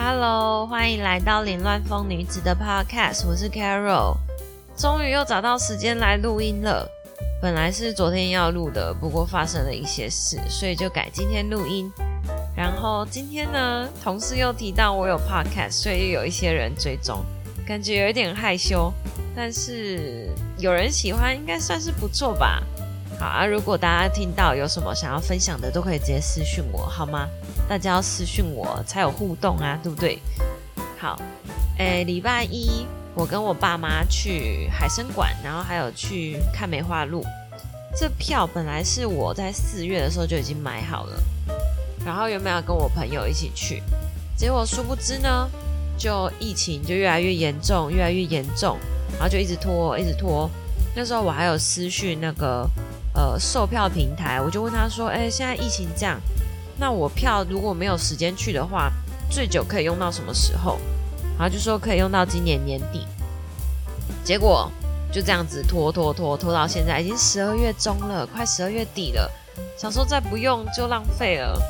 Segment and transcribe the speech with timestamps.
[0.00, 4.16] Hello，欢迎来到凌乱风女子的 Podcast，我是 Carol，
[4.76, 6.88] 终于又找到时间来录音了。
[7.42, 11.90] 本来是昨天要录的，不过发生了一些事，所以就改今天录音。
[12.56, 17.24] 然后今天呢，同事又提到我有 Podcast，所以又有一些人追踪，
[17.66, 18.92] 感觉有一点害羞，
[19.34, 20.28] 但是
[20.58, 22.62] 有人喜欢，应该算是不错吧。
[23.18, 27.28] 好啊，如果大家听到有什么想要分享的，都可以直接私讯我，好吗？
[27.68, 30.20] 大家要私讯我才有互动啊，对不对？
[30.96, 31.20] 好，
[31.78, 32.86] 诶，礼拜一
[33.16, 37.24] 我跟我爸妈去海参馆，然后还有去看梅花鹿。
[37.96, 41.20] 这票本来是我在四月的时候就已经买好了，
[42.06, 43.82] 然后原本要跟我朋友一起去，
[44.36, 45.50] 结果殊不知呢，
[45.98, 48.78] 就疫情就越来越严重，越来越严重，
[49.14, 50.48] 然后就一直拖，一直拖。
[50.94, 52.70] 那时候我还有私讯那个。
[53.18, 56.20] 呃，售票平台，我就问他说：“哎，现在疫情这样，
[56.78, 58.92] 那我票如果没有时间去的话，
[59.28, 60.78] 最久可以用到什么时候？”
[61.36, 63.04] 然后就说可以用到今年年底。
[64.22, 64.70] 结果
[65.12, 69.28] 就这样子拖拖拖拖到现在，已经十二月中了，快十二月底了。
[69.76, 71.60] 想说再不用就浪费了，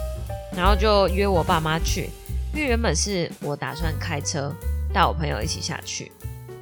[0.54, 2.10] 然后就约我爸妈去，
[2.52, 4.52] 因为原本是我打算开车
[4.92, 6.12] 带我朋友一起下去，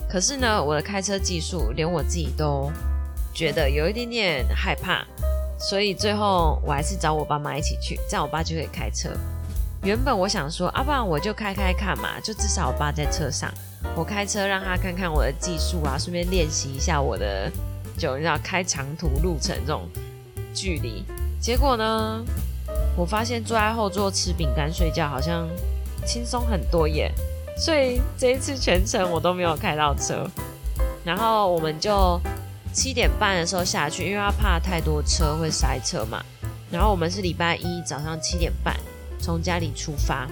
[0.08, 2.70] 可是呢，我的开车技术连我自己都。
[3.36, 5.04] 觉得有一点点害怕，
[5.58, 9.10] 所以最后我还是找我爸妈一起去，这样我爸就可以开车。
[9.82, 13.52] 原本我想说，啊，不然我就开开看嘛，就至少我爸在车上，
[13.94, 17.52] 我开车让他看看我的技术啊，顺便练习一下我的，
[17.98, 19.86] 就你知道开长途路程这种
[20.54, 21.04] 距离。
[21.38, 22.24] 结果呢，
[22.96, 25.46] 我发现坐在后座吃饼干睡觉好像
[26.06, 27.12] 轻松很多耶，
[27.58, 30.26] 所以这一次全程我都没有开到车，
[31.04, 32.18] 然后我们就。
[32.76, 36.22] 七点半的时候下去，因为他怕太多车会塞车嘛。
[36.70, 38.76] 然后我们是礼拜一早上七点半
[39.18, 40.28] 从家里出发，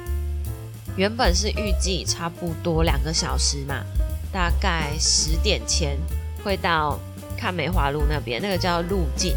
[0.95, 3.83] 原本是预计差不多两个小时嘛，
[4.31, 5.96] 大概十点前
[6.45, 7.01] 会到
[7.35, 9.35] 看梅花鹿那边，那个叫路径，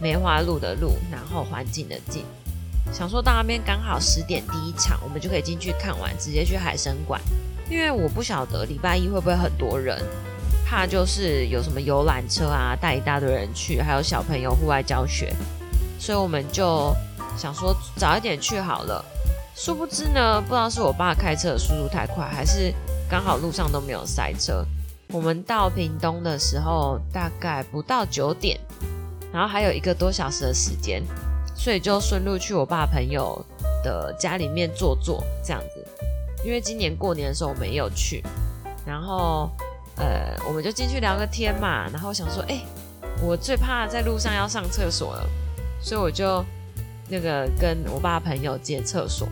[0.00, 2.24] 梅花鹿的路，然后环境的境。
[2.92, 7.20] 想说到那边刚好十点第一场，我们就可以进去看完，直接去海参馆。
[7.68, 10.00] 因为我不晓得礼拜一会不会很多人。
[10.68, 15.32] 怕就是有什么游览车啊，带一大堆人去，还有小朋友户外教学，
[15.96, 16.92] 所以我们就
[17.38, 19.02] 想说早一点去好了。
[19.54, 22.74] 殊不知呢，不知道是我爸开车的速度太快，还是
[23.08, 24.66] 刚好路上都没有塞车。
[25.12, 28.58] 我们到屏东的时候大概不到九点，
[29.32, 31.00] 然后还有一个多小时的时间，
[31.54, 33.40] 所以就顺路去我爸朋友
[33.84, 35.86] 的家里面坐坐这样子。
[36.44, 38.20] 因为今年过年的时候我没有去，
[38.84, 39.48] 然后。
[39.96, 42.60] 呃，我们就进去聊个天嘛，然后想说，哎，
[43.22, 45.26] 我最怕在路上要上厕所了，
[45.80, 46.44] 所以我就
[47.08, 49.26] 那个跟我爸朋友借厕所，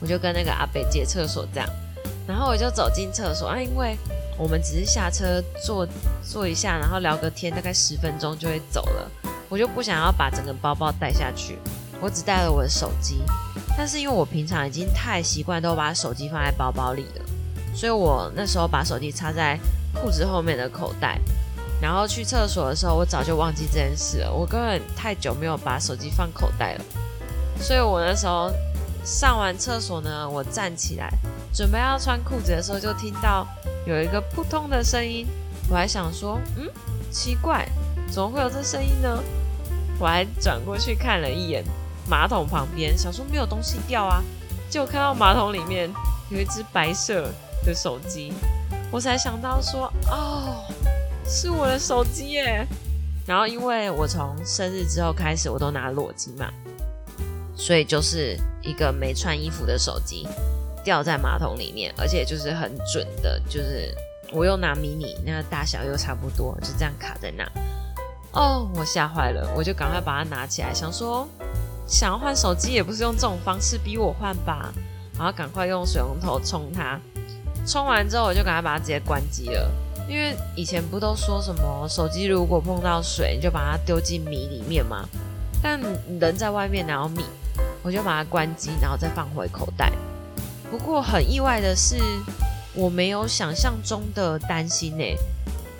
[0.00, 1.68] 我就跟那个阿北借厕所这样，
[2.26, 3.96] 然后我就走进厕所啊，因为
[4.36, 5.86] 我们只是下车坐
[6.24, 9.10] 坐一下，然后聊个天，大概十分钟就会走了，
[9.48, 11.56] 我就不想要把整个包包带下去，
[12.00, 13.22] 我只带了我的手机，
[13.78, 17.24] 但是因为我平常已经太习惯都把手机放在包包里了。
[17.74, 19.58] 所以我那时候把手机插在
[19.94, 21.18] 裤子后面的口袋，
[21.80, 24.32] 然后去厕所的时候，我早就忘记这件事了。
[24.32, 26.84] 我根本太久没有把手机放口袋了，
[27.58, 28.52] 所以我那时候
[29.04, 31.10] 上完厕所呢，我站起来
[31.52, 33.46] 准备要穿裤子的时候，就听到
[33.86, 35.26] 有一个扑通的声音。
[35.68, 36.68] 我还想说，嗯，
[37.10, 37.66] 奇怪，
[38.10, 39.22] 怎么会有这声音呢？
[39.98, 41.64] 我还转过去看了一眼
[42.08, 44.22] 马桶旁边，想说没有东西掉啊，
[44.68, 45.90] 结果看到马桶里面
[46.30, 47.30] 有一只白色。
[47.64, 48.32] 的手机，
[48.90, 50.64] 我才想到说，哦，
[51.26, 52.66] 是我的手机耶。
[53.24, 56.50] 然后因为我从生日之后开始，我都拿裸机嘛，
[57.56, 60.26] 所以就是一个没穿衣服的手机
[60.84, 63.94] 掉在马桶里面，而且就是很准的，就是
[64.32, 67.48] 我又拿迷你，那个大小又差不多，就这样卡在那。
[68.32, 71.28] 哦，我吓坏了，我就赶快把它拿起来，想说
[71.86, 74.72] 想要换手机也不是用这种方式逼我换吧，
[75.16, 77.00] 然后赶快用水龙头冲它。
[77.66, 79.70] 充完之后，我就赶快把它直接关机了。
[80.08, 85.08] 因为以前不都说什么手机如果碰到水，你就把它丢进米里面吗？
[85.62, 85.80] 但
[86.20, 87.24] 人在外面哪有米？
[87.82, 89.92] 我就把它关机，然后再放回口袋。
[90.70, 91.96] 不过很意外的是，
[92.74, 95.04] 我没有想象中的担心呢，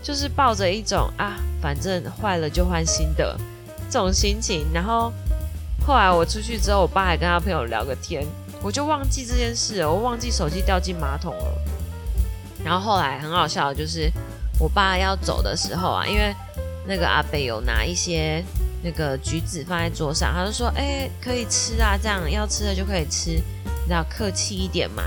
[0.03, 3.37] 就是抱着一种啊，反正坏了就换新的
[3.91, 4.67] 这种心情。
[4.73, 5.13] 然后
[5.87, 8.25] 后来我出去之后，我爸还跟他朋友聊个天，
[8.63, 11.59] 我就忘记这件事了，我忘记手机掉进马桶了。
[12.65, 14.11] 然后后来很好笑，就是
[14.59, 16.35] 我爸要走的时候啊，因为
[16.87, 18.45] 那个阿北有拿一些
[18.83, 23.31] 那个橘子放在桌上，他就说：“哎，可以吃啊，这样要吃的就可以吃。”
[23.83, 25.03] 你知道客气一点嘛。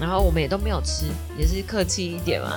[0.00, 1.06] 然后我们也都没有吃，
[1.36, 2.52] 也是客气一点嘛。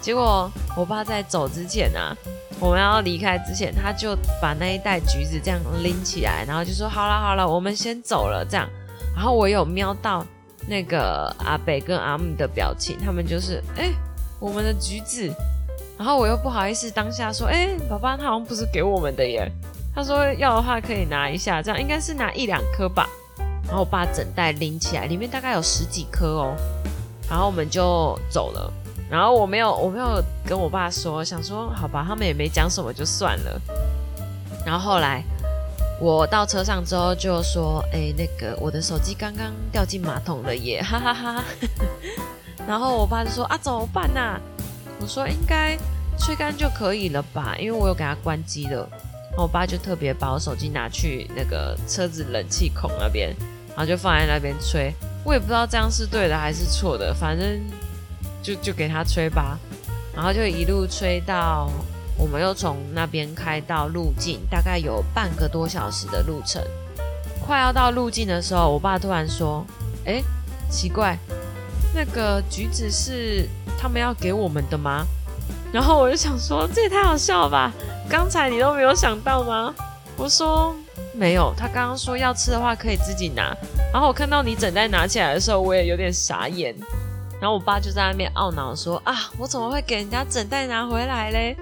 [0.00, 2.16] 结果我爸在走之前啊，
[2.58, 8.68] 我们要离开之前，他就把那一袋橘子这样拎起来，然后就说：“好了好了，我们先走了。”这样。
[9.14, 10.26] 然后我有瞄到
[10.66, 13.92] 那个阿北跟阿姆的表情，他们就是：“哎，
[14.38, 15.30] 我们的橘子。”
[15.98, 19.50] 然后我又不好意思当下说：“哎，爸爸，他好像不是给我们的耶。”
[19.94, 23.08] 他说：“要的话可以拿一下，这样应该是拿一两颗吧。”
[23.66, 26.54] 然后我爸整袋拎起来，里面大概有十几颗哦。
[27.28, 28.72] 然后我们就走了。
[29.10, 33.60] 然后我没有，我没有跟我爸说，想说好吧，他们也没讲什么，就算了。
[34.64, 35.22] 然后后来
[36.02, 41.44] 我到车上之后就说：“哎，那个我的手机刚刚掉进马桶了耶， 哈哈哈。
[42.66, 44.36] ”然后我爸就说：“啊，怎么办呐？”
[45.00, 45.78] 我说：“应该
[46.18, 48.88] 吹干就可以了吧，因为我有给它关机了。”
[49.30, 53.32] 然后我爸就特别把我手机拿去那个车子冷气孔那边。
[53.68, 54.92] 然后就放在那边吹，
[55.24, 57.60] 我也不知道这样是对的还是错的，反正
[58.42, 59.56] 就就给他吹吧。
[60.12, 61.70] 然后就一路吹到
[62.16, 66.62] 我们又从那边开到路径，大概有半个多小时的路程。
[67.44, 69.64] 快要到路径的时候，我爸突然说
[70.06, 70.22] ：“哎，
[70.70, 71.18] 奇怪，
[71.94, 73.48] 那个橘子是
[73.78, 75.06] 他们要给我们的吗？”
[75.72, 77.72] 然后我就想说：“这也太好笑了吧！
[78.08, 79.74] 刚才你都没有想到吗？”
[80.16, 80.74] 我说。
[81.14, 83.54] 没有，他刚刚说要吃的话可以自己拿。
[83.92, 86.74] 然后我看到你整袋拿起来的时候，我也有点傻眼。
[87.38, 91.54] 然后我爸就在那边懊恼说：“啊，我怎么会给人家整袋拿回来嘞？”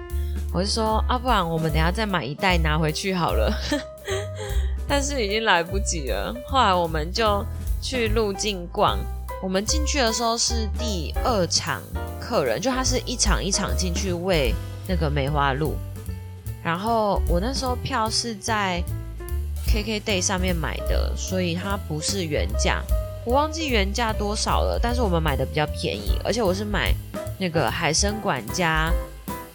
[0.53, 3.51] 我就说：“啊，不然我们等下再买一袋拿回去好了。
[4.87, 6.35] ”但是已经来不及了。
[6.47, 7.45] 后来我们就
[7.81, 8.99] 去路径逛。
[9.41, 11.81] 我们进去的时候是第二场
[12.19, 14.53] 客人，就他是一场一场进去喂
[14.87, 15.75] 那个梅花鹿。
[16.63, 18.83] 然后我那时候票是在。
[19.67, 22.83] KKday 上面买的，所以它不是原价，
[23.23, 24.77] 我忘记原价多少了。
[24.81, 26.93] 但是我们买的比较便宜，而且我是买
[27.39, 28.91] 那个海参馆加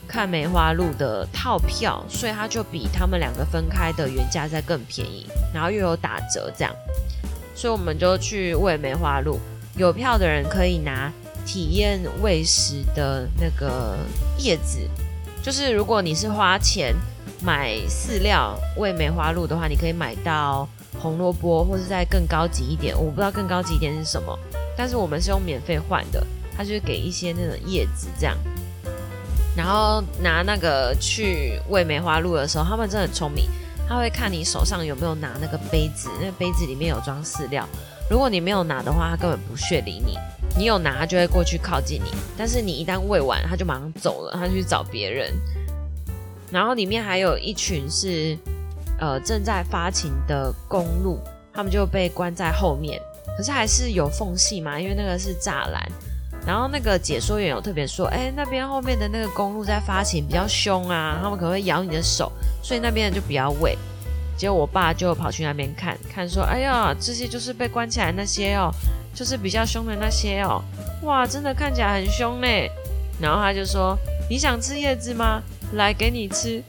[0.06, 6.74] 看梅花鹿的套票，所以它就比他们两个分开的原价再更便宜，然后又有打折这样，
[7.54, 9.38] 所以我们就去喂梅花鹿。
[9.76, 11.12] 有票的人可以拿
[11.44, 13.96] 体验喂食的那个
[14.38, 14.78] 叶子，
[15.42, 16.94] 就是如果你是花钱。
[17.42, 20.66] 买饲料喂梅花鹿的话，你可以买到
[20.98, 22.96] 红萝卜，或者再更高级一点。
[22.96, 24.36] 我不知道更高级一点是什么，
[24.74, 26.26] 但是我们是用免费换的，
[26.56, 28.34] 他就是给一些那种叶子这样。
[29.56, 33.48] 然后拿那个去喂梅花鹿的时候，他们真的很聪明，
[33.88, 37.66] 他会看你手上有没有拿那个杯子，那杯子里面有装饲料。
[38.10, 40.12] 如果你没有拿的话，他根本不屑理你；
[40.56, 42.10] 你有拿，他就会过去靠近你。
[42.36, 45.32] 但是你一旦喂完，他就马上走了，他去找别人。
[46.50, 48.38] 然后里面还有一群是，
[49.00, 51.18] 呃，正在发情的公鹿，
[51.52, 53.00] 他们就被关在后面，
[53.36, 55.82] 可是还是有缝隙嘛，因为那个是栅栏。
[56.46, 62.31] 然后那个解说员有特别说，哎，那边后面的那个公鹿在发情比较凶啊，他们可能会咬你的手，
[62.62, 63.76] 所以那边就不要喂。
[64.37, 68.70] 结果我爸就跑去那边看看，说，哎呀，这些就是被关起来那些哦，
[69.12, 70.62] 就是比较凶的那些哦，
[71.02, 72.46] 哇，真的看起来很凶呢。
[73.19, 73.99] 然后他就说，
[74.31, 75.42] 你想吃叶子吗？
[75.72, 76.62] 来给你吃，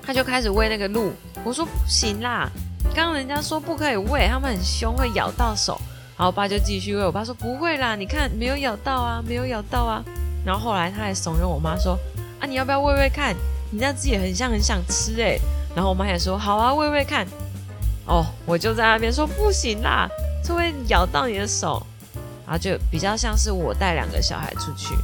[0.00, 1.12] 他就开始喂那个鹿。
[1.44, 2.48] 我说不行啦，
[2.94, 5.78] 刚刚人家说不可以喂，他们很凶，会咬到手。
[6.16, 10.02] 然后我爸就继续喂，我爸说不会啦，你看没有咬到啊，没有咬到啊。
[10.44, 11.98] 然后后来他还怂恿我妈说
[12.40, 13.34] 啊，你要不要喂喂看？
[13.70, 15.38] 你那只也很像很想吃哎。
[15.74, 17.26] 然后我妈也说好啊，喂喂看。
[18.06, 20.08] 哦，我就在那边说不行啦，
[20.42, 21.84] 这会咬到你的手。
[22.44, 24.94] 然后就比较像是我带两个小孩出去，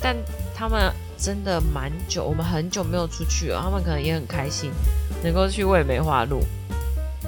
[0.00, 0.16] 但
[0.54, 0.92] 他们。
[1.18, 3.60] 真的蛮久，我们很久没有出去了。
[3.62, 4.72] 他们可能也很开心，
[5.22, 6.40] 能够去喂梅花鹿。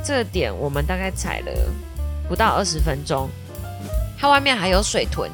[0.03, 1.53] 这点我们大概踩了
[2.29, 3.29] 不到二十分钟。
[4.19, 5.29] 它外面还有水豚，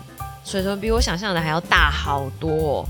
[0.45, 2.85] 水豚比我想象的还要大好多，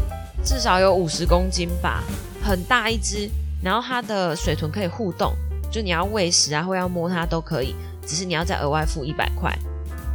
[0.45, 2.03] 至少有五十公斤吧，
[2.43, 3.31] 很大一只。
[3.63, 5.35] 然后它的水豚可以互动，
[5.71, 7.75] 就你要喂食啊，或要摸它都可以，
[8.07, 9.55] 只是你要再额外付一百块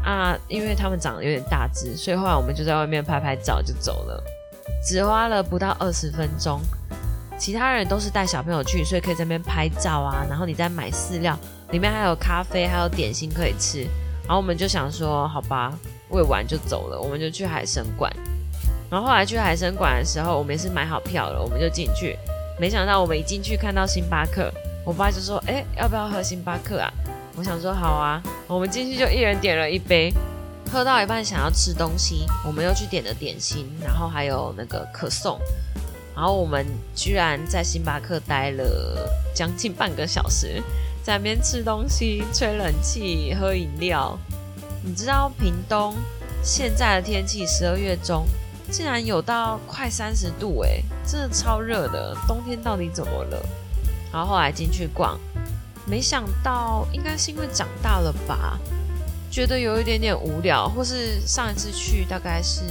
[0.04, 0.36] 啊。
[0.48, 4.24] 因为它们长得有点大只，所以后来我们就在外面拍拍照就走了。
[4.84, 6.60] 只花了不到二十分钟，
[7.38, 10.26] 其他人都是带小朋友去，所以可以在那边拍照啊。
[10.30, 11.38] 然后你再买饲料，
[11.72, 13.82] 里面还有咖啡，还有点心可以吃。
[14.24, 15.72] 然后我们就想说，好吧，
[16.10, 18.12] 喂完就走了，我们就去海参馆。
[18.90, 22.18] 然后后来去海参馆的时候，我们也是买好票了，我们就进去。
[22.60, 24.52] 没想到我们一进去看到星巴克，
[24.86, 26.92] 我爸就说：“哎，要不要喝星巴克啊？”
[27.36, 30.14] 我想说：“好啊。”我们进去就一人点了一杯。
[30.72, 35.40] 喝到一半想要吃东西，我们又去点了点心，然后还有那个可颂，
[36.16, 40.64] 然后我们居然在星巴克待了将近半个小时，
[41.04, 44.18] 在那边吃东西、吹冷气、喝饮料，
[44.82, 45.94] 你知道屏东
[46.42, 48.26] 现在的天气，十二月中
[48.72, 52.16] 竟然有到快三十度，哎，真的超热的。
[52.28, 53.46] 冬天到底怎么了？
[54.14, 55.20] 然后后来进去逛，
[55.86, 58.58] 没想到应该是因为长大了吧，
[59.30, 62.62] 觉得有一点点无聊，或是上一次去大概是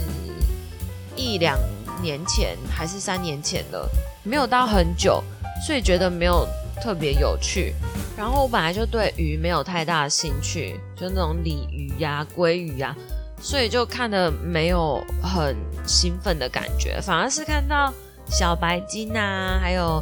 [1.15, 1.59] 一两
[2.01, 3.89] 年前还是三年前了，
[4.23, 5.23] 没有到很久，
[5.65, 6.47] 所以觉得没有
[6.81, 7.73] 特别有趣。
[8.17, 12.95] 然后我本来就对鱼没有太大的兴趣，就那种鲤鱼呀、鲑鱼呀，
[13.41, 17.93] 所以就看的没有很兴奋的感觉，反而是看到
[18.27, 20.01] 小白鲸啊，还有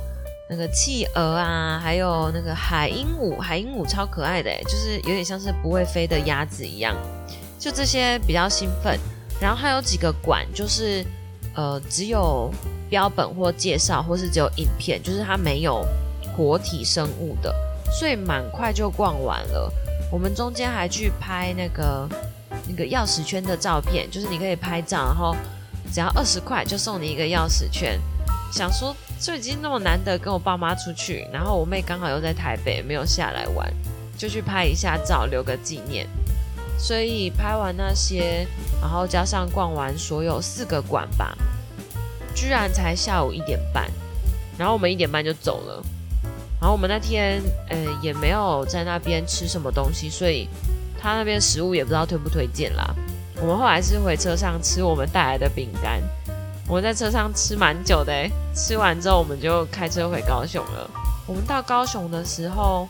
[0.50, 6.96] 那个企鹅啊，还有那个海鹦鹉，海鹦鹉超可爱的，就是有点像是不会飞的鸭子一样，
[7.58, 9.00] 就这些比较兴奋。
[9.42, 11.04] 然后还有几个馆，就是
[11.56, 12.52] 呃只有
[12.90, 15.86] 标本或介绍，或是只有影片，就是它没有
[16.36, 17.54] 活体生物的。
[17.92, 19.72] 所以蛮快就逛完了。
[20.12, 22.10] 我们中间还去拍那个
[22.68, 25.36] 那个钥匙圈的照片，就是你可以拍照，然后
[25.94, 28.00] 只要二十块就送你一个钥匙圈。
[28.52, 33.72] 想说就已经那么难得跟我爸妈出去，然后我妹刚好又在台北没有下来玩，
[34.18, 36.08] 就去拍一下照留个纪念。
[36.78, 38.48] 所以拍完那些，
[38.84, 41.34] 然后加上逛完所有四个馆吧，
[42.36, 43.90] 居然才下午一点半，
[44.58, 45.82] 然后我们一点半就走了。
[46.60, 50.50] 然后我们那天，呃，也没有在那边吃什么东西，所以
[51.02, 52.94] 他那边食物也不知道推不推荐啦。
[53.42, 56.02] 我们后来是回车上吃我们带来的饼干，
[56.68, 58.14] 我们在车上吃蛮久的，
[58.54, 60.92] 吃完之后我们就开车回高雄了。
[61.26, 62.90] 我们到高雄的时候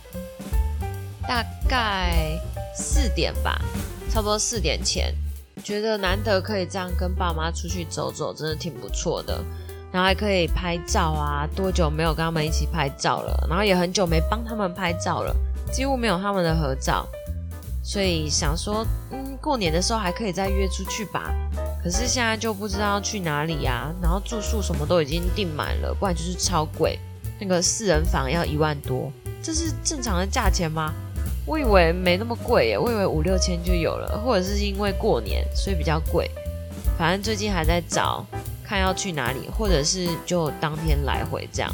[1.28, 2.36] 大概
[2.76, 3.62] 四点吧，
[4.10, 5.14] 差不多四点前，
[5.64, 9.44] 觉得难得可以这样跟爸妈出去走走，真的挺不错的。
[9.92, 11.48] 然后还可以拍照啊！
[11.56, 13.46] 多久没有跟他们一起拍照了？
[13.48, 15.36] 然后也很久没帮他们拍照了，
[15.72, 17.08] 几乎没有他们的合照。
[17.84, 21.32] 所以想说，嗯，过年的时候还可以再约出去吧。
[21.84, 23.94] 可是现在就不知道去哪里呀。
[24.02, 26.98] 然后住宿什么都已经订满了，不然就是超贵。
[27.40, 29.12] 那个四人房要一万多，
[29.44, 30.92] 这是正常的价钱吗？
[31.46, 36.30] 我以为没那么贵耶，我以为五六千就有了，或者是因为过年所以比较贵。
[36.98, 38.26] 反正最近还在找。
[38.66, 41.72] 看要去哪里，或者是就当天来回这样。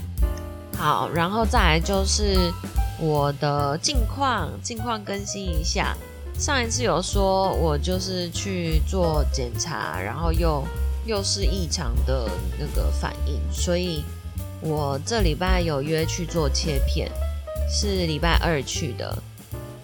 [0.75, 2.51] 好，然后再来就是
[2.99, 5.95] 我的近况，近况更新一下。
[6.38, 10.63] 上一次有说我就是去做检查，然后又
[11.05, 14.03] 又是异常的那个反应，所以
[14.59, 17.09] 我这礼拜有约去做切片，
[17.69, 19.15] 是礼拜二去的。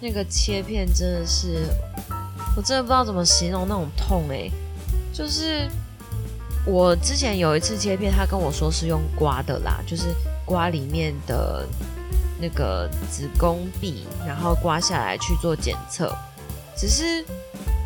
[0.06, 1.66] 那个切片真的是，
[2.56, 4.52] 我真的不知道怎么形容那种痛诶，
[5.12, 5.68] 就是。
[6.68, 10.12] 我之前有一次切片，他跟我说是用刮的啦，就是
[10.44, 11.64] 刮里面的
[12.40, 16.12] 那个子宫壁，然后刮下来去做检测。
[16.76, 17.24] 只是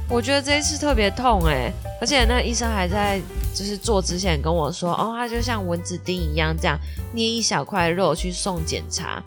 [0.09, 3.21] 我觉得这一次特别痛诶，而且那医生还在
[3.55, 6.79] 就是做之前跟我说，哦，他就像蚊子叮一样，这样
[7.13, 9.23] 捏一小块肉去送检查。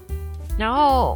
[0.57, 1.15] 然后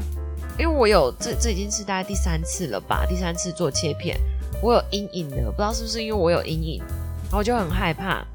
[0.59, 4.17] 因为我有这这已经是大概第三次了吧，第三次做切片，
[4.61, 6.81] 我有阴影的，不知道是不是因为我有阴影。
[7.23, 8.25] 然后我就很害怕，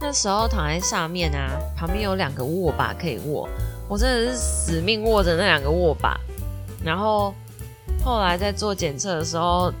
[0.00, 3.48] 那时候躺在上面啊，旁边有两个握把可以握，
[3.88, 6.20] 我真的是死命握着那两个握把。
[6.84, 7.34] 然后
[8.04, 9.72] 后来在做检测的时候，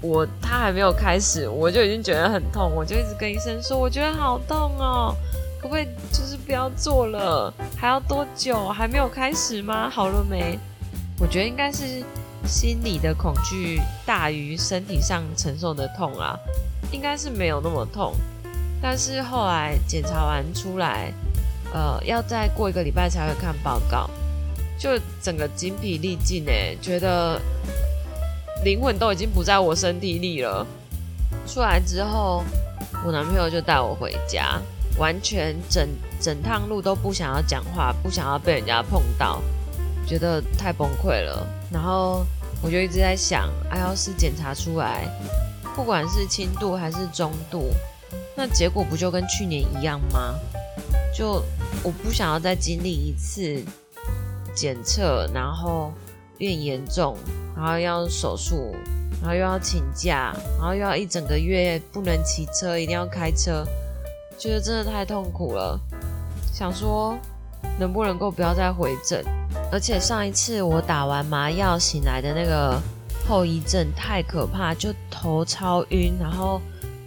[0.00, 5.14] 我他还没有开始，我就已经觉得很痛，我就一直跟医生说，我觉得好痛哦，
[5.60, 7.52] 可不可以就是不要做了？
[7.76, 8.68] 还要多久？
[8.68, 9.88] 还没有开始吗？
[9.88, 10.58] 好了没？
[11.18, 12.04] 我觉得应该是
[12.46, 16.38] 心理的恐惧大于身体上承受的痛啊。
[16.90, 18.14] 应该是没有那么痛，
[18.80, 21.12] 但是后来检查完出来，
[21.70, 24.08] 呃，要再过一个礼拜才会看报告，
[24.78, 27.38] 就整个精疲力尽哎，觉得
[28.64, 30.66] 灵魂都已经不在我身体里了。
[31.46, 32.42] 出来之后，
[33.04, 34.58] 我男朋友就带我回家，
[34.96, 35.86] 完全整
[36.18, 39.42] 整趟路都不想要讲话，不想要被人家碰到，
[40.08, 41.46] 觉得太崩溃了。
[41.70, 42.24] 然后
[42.62, 45.06] 我就一直在想，哎，要是检查出来。
[45.76, 47.70] 不管是轻度还是中度，
[48.34, 50.34] 那结果不就跟去年一样吗？
[51.14, 51.40] 就
[51.84, 53.62] 我不想要再经历一次
[54.56, 55.92] 检测，然后
[56.36, 57.16] 变严重，
[57.54, 58.74] 然后要手术，
[59.20, 63.64] 然后又要请假，然后又要一整个月不能骑车，一定要开车，
[64.36, 65.78] 觉得真的太痛苦了。
[66.52, 67.16] 想说
[67.78, 69.24] 能不能够不要再回诊？
[69.70, 72.80] 而且上一次我打完麻药醒来的那个。
[73.28, 76.62] 后遗症太可怕，就头超晕，然后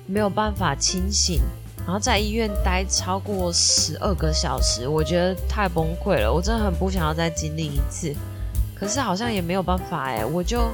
[0.05, 1.41] 没有办法清醒，
[1.77, 6.31] 然后在医院待超过十二个小时，我觉得太崩溃了。
[6.31, 8.15] 我真的很不想要再经历一次，
[8.75, 10.69] 可是好像也没有办法哎，我就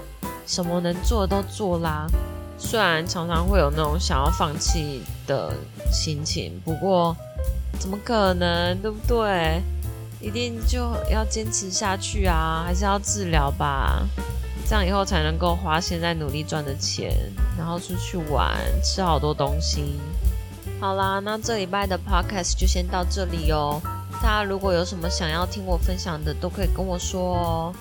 [0.45, 2.05] 什么能做都做啦。
[2.57, 5.53] 虽然常常会有那种想要放弃的
[5.89, 7.15] 心情，不过
[7.79, 9.61] 怎么可能，对不对？
[10.19, 14.07] 一定就要坚持下去啊，还是要治疗吧，
[14.67, 17.15] 这样以后才能够花现在努力赚的钱，
[17.57, 19.99] 然后出去玩，吃好多东西。
[20.79, 23.81] 好啦，那这礼拜的 podcast 就先到这里哦。
[24.21, 27.73] 大家如果有什么想要听我分享的，都可以跟我说哦。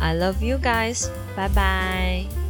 [0.00, 2.43] I love you guys，拜拜。